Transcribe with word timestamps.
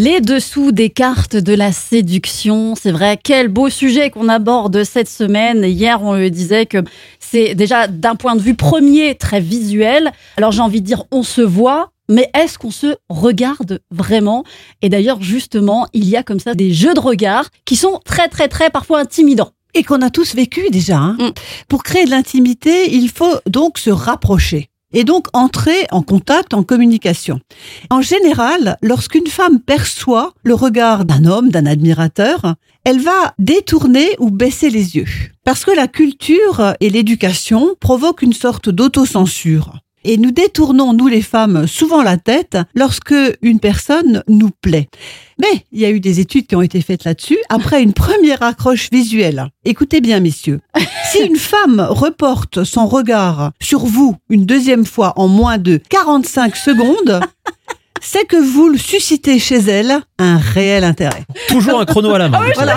Les 0.00 0.20
dessous 0.20 0.70
des 0.70 0.90
cartes 0.90 1.34
de 1.34 1.52
la 1.52 1.72
séduction, 1.72 2.76
c'est 2.80 2.92
vrai, 2.92 3.18
quel 3.20 3.48
beau 3.48 3.68
sujet 3.68 4.10
qu'on 4.10 4.28
aborde 4.28 4.84
cette 4.84 5.08
semaine. 5.08 5.64
Hier, 5.64 6.00
on 6.04 6.14
le 6.14 6.30
disait 6.30 6.66
que 6.66 6.84
c'est 7.18 7.56
déjà 7.56 7.88
d'un 7.88 8.14
point 8.14 8.36
de 8.36 8.40
vue 8.40 8.54
premier 8.54 9.16
très 9.16 9.40
visuel. 9.40 10.12
Alors 10.36 10.52
j'ai 10.52 10.60
envie 10.60 10.82
de 10.82 10.86
dire, 10.86 11.02
on 11.10 11.24
se 11.24 11.40
voit, 11.40 11.90
mais 12.08 12.30
est-ce 12.32 12.60
qu'on 12.60 12.70
se 12.70 12.94
regarde 13.08 13.80
vraiment? 13.90 14.44
Et 14.82 14.88
d'ailleurs, 14.88 15.20
justement, 15.20 15.88
il 15.92 16.08
y 16.08 16.16
a 16.16 16.22
comme 16.22 16.38
ça 16.38 16.54
des 16.54 16.72
jeux 16.72 16.94
de 16.94 17.00
regard 17.00 17.50
qui 17.64 17.74
sont 17.74 17.98
très, 18.04 18.28
très, 18.28 18.46
très 18.46 18.70
parfois 18.70 19.00
intimidants. 19.00 19.50
Et 19.74 19.82
qu'on 19.82 20.00
a 20.00 20.10
tous 20.10 20.36
vécu 20.36 20.70
déjà. 20.70 20.98
Hein. 20.98 21.16
Mm. 21.18 21.30
Pour 21.68 21.82
créer 21.82 22.04
de 22.04 22.10
l'intimité, 22.10 22.94
il 22.94 23.10
faut 23.10 23.34
donc 23.46 23.78
se 23.78 23.90
rapprocher. 23.90 24.70
Et 24.92 25.04
donc 25.04 25.26
entrer 25.32 25.86
en 25.90 26.02
contact, 26.02 26.54
en 26.54 26.62
communication. 26.62 27.40
En 27.90 28.00
général, 28.00 28.78
lorsqu'une 28.82 29.26
femme 29.26 29.60
perçoit 29.60 30.32
le 30.42 30.54
regard 30.54 31.04
d'un 31.04 31.26
homme, 31.26 31.50
d'un 31.50 31.66
admirateur, 31.66 32.54
elle 32.84 33.00
va 33.00 33.34
détourner 33.38 34.16
ou 34.18 34.30
baisser 34.30 34.70
les 34.70 34.96
yeux. 34.96 35.06
Parce 35.44 35.64
que 35.64 35.70
la 35.70 35.88
culture 35.88 36.74
et 36.80 36.88
l'éducation 36.88 37.74
provoquent 37.80 38.22
une 38.22 38.32
sorte 38.32 38.70
d'autocensure. 38.70 39.78
Et 40.10 40.16
nous 40.16 40.30
détournons, 40.30 40.94
nous 40.94 41.06
les 41.06 41.20
femmes, 41.20 41.66
souvent 41.66 42.02
la 42.02 42.16
tête 42.16 42.56
lorsque 42.74 43.14
une 43.42 43.60
personne 43.60 44.22
nous 44.26 44.48
plaît. 44.62 44.88
Mais 45.38 45.66
il 45.70 45.80
y 45.80 45.84
a 45.84 45.90
eu 45.90 46.00
des 46.00 46.18
études 46.18 46.46
qui 46.46 46.56
ont 46.56 46.62
été 46.62 46.80
faites 46.80 47.04
là-dessus 47.04 47.36
après 47.50 47.82
une 47.82 47.92
première 47.92 48.42
accroche 48.42 48.88
visuelle. 48.90 49.48
Écoutez 49.66 50.00
bien, 50.00 50.20
messieurs. 50.20 50.60
Si 51.12 51.20
une 51.20 51.36
femme 51.36 51.86
reporte 51.88 52.64
son 52.64 52.86
regard 52.86 53.52
sur 53.60 53.80
vous 53.80 54.16
une 54.28 54.44
deuxième 54.44 54.84
fois 54.84 55.14
en 55.16 55.26
moins 55.26 55.56
de 55.56 55.80
45 55.88 56.56
secondes, 56.56 57.20
c'est 58.02 58.26
que 58.26 58.36
vous 58.36 58.68
le 58.68 58.78
suscitez 58.78 59.38
chez 59.38 59.56
elle 59.56 60.00
un 60.18 60.38
réel 60.38 60.84
intérêt. 60.84 61.24
Toujours 61.48 61.80
un 61.80 61.86
chrono 61.86 62.14
à 62.14 62.18
la 62.18 62.28
main. 62.28 62.40
Voilà. 62.54 62.76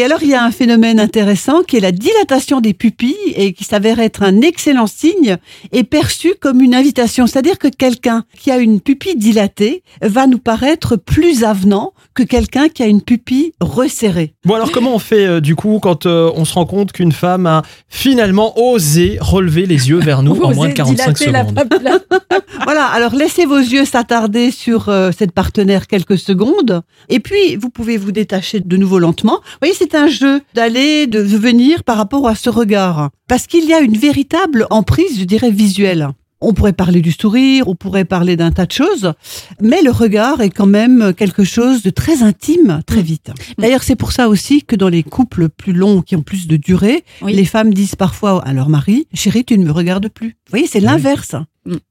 Et 0.00 0.04
alors, 0.04 0.22
il 0.22 0.30
y 0.30 0.34
a 0.34 0.42
un 0.42 0.50
phénomène 0.50 0.98
intéressant 0.98 1.62
qui 1.62 1.76
est 1.76 1.80
la 1.80 1.92
dilatation 1.92 2.62
des 2.62 2.72
pupilles 2.72 3.34
et 3.36 3.52
qui 3.52 3.64
s'avère 3.64 4.00
être 4.00 4.22
un 4.22 4.40
excellent 4.40 4.86
signe 4.86 5.36
et 5.72 5.84
perçu 5.84 6.32
comme 6.40 6.62
une 6.62 6.74
invitation. 6.74 7.26
C'est-à-dire 7.26 7.58
que 7.58 7.68
quelqu'un 7.68 8.24
qui 8.34 8.50
a 8.50 8.56
une 8.56 8.80
pupille 8.80 9.16
dilatée 9.16 9.82
va 10.00 10.26
nous 10.26 10.38
paraître 10.38 10.96
plus 10.96 11.44
avenant 11.44 11.92
que 12.14 12.22
quelqu'un 12.22 12.70
qui 12.70 12.82
a 12.82 12.86
une 12.86 13.02
pupille 13.02 13.52
resserrée. 13.60 14.32
Bon 14.46 14.54
alors 14.54 14.72
comment 14.72 14.94
on 14.94 14.98
fait 14.98 15.26
euh, 15.26 15.40
du 15.42 15.54
coup 15.54 15.80
quand 15.82 16.06
euh, 16.06 16.32
on 16.34 16.46
se 16.46 16.54
rend 16.54 16.64
compte 16.64 16.92
qu'une 16.92 17.12
femme 17.12 17.46
a 17.46 17.62
finalement 17.90 18.58
osé 18.58 19.18
relever 19.20 19.66
les 19.66 19.90
yeux 19.90 19.98
vers 19.98 20.22
nous 20.22 20.32
en 20.40 20.54
moins 20.54 20.68
de 20.68 20.72
osez 20.72 20.74
45 20.74 21.12
dilater 21.12 21.30
la 21.30 21.44
secondes? 21.44 21.68
Voilà, 22.64 22.86
alors 22.86 23.14
laissez 23.14 23.46
vos 23.46 23.58
yeux 23.58 23.84
s'attarder 23.84 24.50
sur 24.50 24.88
euh, 24.88 25.10
cette 25.16 25.32
partenaire 25.32 25.86
quelques 25.86 26.18
secondes 26.18 26.82
et 27.08 27.20
puis 27.20 27.56
vous 27.56 27.70
pouvez 27.70 27.96
vous 27.96 28.12
détacher 28.12 28.60
de 28.60 28.76
nouveau 28.76 28.98
lentement. 28.98 29.36
Vous 29.42 29.58
voyez, 29.60 29.74
c'est 29.74 29.89
un 29.94 30.06
jeu 30.08 30.40
d'aller, 30.54 31.06
de 31.06 31.20
venir 31.20 31.84
par 31.84 31.96
rapport 31.96 32.28
à 32.28 32.34
ce 32.34 32.50
regard. 32.50 33.10
Parce 33.28 33.46
qu'il 33.46 33.64
y 33.64 33.72
a 33.72 33.80
une 33.80 33.96
véritable 33.96 34.66
emprise, 34.70 35.18
je 35.18 35.24
dirais, 35.24 35.50
visuelle. 35.50 36.08
On 36.42 36.54
pourrait 36.54 36.72
parler 36.72 37.02
du 37.02 37.12
sourire, 37.12 37.68
on 37.68 37.74
pourrait 37.74 38.06
parler 38.06 38.34
d'un 38.34 38.50
tas 38.50 38.64
de 38.64 38.72
choses, 38.72 39.12
mais 39.60 39.82
le 39.82 39.90
regard 39.90 40.40
est 40.40 40.48
quand 40.48 40.64
même 40.64 41.12
quelque 41.14 41.44
chose 41.44 41.82
de 41.82 41.90
très 41.90 42.22
intime 42.22 42.80
très 42.86 43.02
vite. 43.02 43.30
D'ailleurs, 43.58 43.82
c'est 43.82 43.94
pour 43.94 44.12
ça 44.12 44.26
aussi 44.30 44.62
que 44.62 44.74
dans 44.74 44.88
les 44.88 45.02
couples 45.02 45.50
plus 45.50 45.74
longs, 45.74 46.00
qui 46.00 46.16
ont 46.16 46.22
plus 46.22 46.46
de 46.46 46.56
durée, 46.56 47.04
Oui. 47.20 47.34
les 47.34 47.44
femmes 47.44 47.74
disent 47.74 47.94
parfois 47.94 48.42
à 48.42 48.54
leur 48.54 48.70
mari, 48.70 49.06
chérie, 49.12 49.44
tu 49.44 49.58
ne 49.58 49.66
me 49.66 49.70
regardes 49.70 50.08
plus. 50.08 50.28
Vous 50.28 50.50
voyez, 50.52 50.66
c'est 50.66 50.80
l'inverse. 50.80 51.34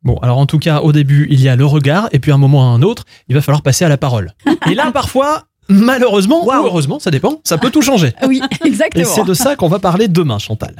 Bon 0.03 0.17
alors 0.17 0.39
en 0.39 0.47
tout 0.47 0.57
cas 0.57 0.79
au 0.81 0.91
début 0.91 1.27
il 1.29 1.39
y 1.41 1.47
a 1.47 1.55
le 1.55 1.63
regard 1.63 2.09
et 2.11 2.17
puis 2.17 2.31
à 2.31 2.35
un 2.35 2.39
moment 2.39 2.63
à 2.73 2.75
un 2.75 2.81
autre 2.81 3.05
il 3.27 3.35
va 3.35 3.41
falloir 3.41 3.61
passer 3.61 3.85
à 3.85 3.89
la 3.89 3.97
parole. 3.97 4.31
Et 4.69 4.73
là 4.73 4.91
parfois 4.91 5.43
malheureusement 5.69 6.45
ou 6.45 6.51
heureusement 6.51 6.99
ça 6.99 7.11
dépend 7.11 7.39
ça 7.43 7.57
peut 7.57 7.69
tout 7.69 7.81
changer. 7.81 8.13
Oui, 8.27 8.41
Et 8.63 8.67
exactement. 8.67 9.05
c'est 9.05 9.23
de 9.23 9.33
ça 9.33 9.55
qu'on 9.55 9.67
va 9.69 9.79
parler 9.79 10.07
demain 10.07 10.39
Chantal. 10.39 10.75